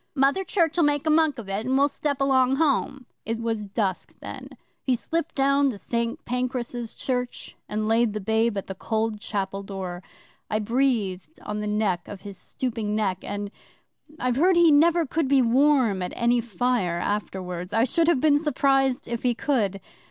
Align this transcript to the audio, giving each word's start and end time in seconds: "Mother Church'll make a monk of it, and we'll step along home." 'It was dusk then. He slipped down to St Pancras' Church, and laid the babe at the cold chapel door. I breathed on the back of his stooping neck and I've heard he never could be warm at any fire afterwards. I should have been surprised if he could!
"Mother 0.15 0.43
Church'll 0.43 0.81
make 0.81 1.05
a 1.05 1.11
monk 1.11 1.37
of 1.37 1.47
it, 1.47 1.63
and 1.67 1.77
we'll 1.77 1.87
step 1.87 2.19
along 2.21 2.55
home." 2.55 3.05
'It 3.23 3.37
was 3.39 3.67
dusk 3.67 4.15
then. 4.19 4.49
He 4.83 4.95
slipped 4.95 5.35
down 5.35 5.69
to 5.69 5.77
St 5.77 6.25
Pancras' 6.25 6.95
Church, 6.95 7.55
and 7.69 7.87
laid 7.87 8.13
the 8.13 8.19
babe 8.19 8.57
at 8.57 8.65
the 8.65 8.73
cold 8.73 9.19
chapel 9.19 9.61
door. 9.61 10.01
I 10.49 10.57
breathed 10.57 11.39
on 11.43 11.59
the 11.59 11.67
back 11.67 12.07
of 12.07 12.21
his 12.21 12.35
stooping 12.35 12.95
neck 12.95 13.19
and 13.21 13.51
I've 14.19 14.37
heard 14.37 14.55
he 14.55 14.71
never 14.71 15.05
could 15.05 15.27
be 15.27 15.43
warm 15.43 16.01
at 16.01 16.13
any 16.15 16.41
fire 16.41 16.97
afterwards. 16.97 17.71
I 17.71 17.83
should 17.83 18.07
have 18.07 18.19
been 18.19 18.39
surprised 18.39 19.07
if 19.07 19.21
he 19.21 19.35
could! 19.35 19.79